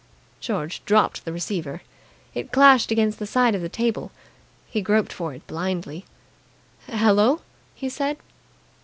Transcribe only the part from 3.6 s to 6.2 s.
the table. He groped for it blindly.